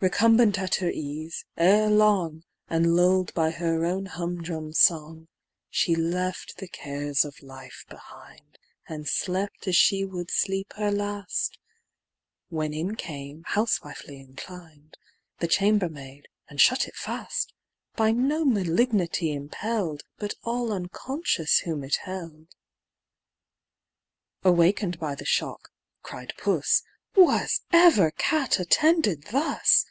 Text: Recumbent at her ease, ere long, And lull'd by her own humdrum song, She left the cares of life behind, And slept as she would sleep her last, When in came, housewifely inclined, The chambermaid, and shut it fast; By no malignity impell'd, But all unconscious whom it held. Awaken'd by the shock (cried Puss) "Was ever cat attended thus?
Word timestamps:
Recumbent 0.00 0.58
at 0.58 0.74
her 0.74 0.90
ease, 0.90 1.46
ere 1.56 1.88
long, 1.88 2.44
And 2.68 2.94
lull'd 2.94 3.32
by 3.32 3.50
her 3.52 3.86
own 3.86 4.04
humdrum 4.04 4.74
song, 4.74 5.28
She 5.70 5.94
left 5.94 6.58
the 6.58 6.68
cares 6.68 7.24
of 7.24 7.42
life 7.42 7.86
behind, 7.88 8.58
And 8.86 9.08
slept 9.08 9.66
as 9.66 9.76
she 9.76 10.04
would 10.04 10.30
sleep 10.30 10.74
her 10.76 10.90
last, 10.90 11.56
When 12.50 12.74
in 12.74 12.96
came, 12.96 13.44
housewifely 13.46 14.20
inclined, 14.20 14.98
The 15.38 15.48
chambermaid, 15.48 16.28
and 16.50 16.60
shut 16.60 16.86
it 16.86 16.96
fast; 16.96 17.54
By 17.96 18.12
no 18.12 18.44
malignity 18.44 19.32
impell'd, 19.32 20.04
But 20.18 20.34
all 20.42 20.70
unconscious 20.70 21.60
whom 21.60 21.82
it 21.82 21.96
held. 22.02 22.48
Awaken'd 24.42 24.98
by 25.00 25.14
the 25.14 25.24
shock 25.24 25.70
(cried 26.02 26.34
Puss) 26.36 26.82
"Was 27.16 27.62
ever 27.72 28.10
cat 28.10 28.58
attended 28.60 29.28
thus? 29.30 29.86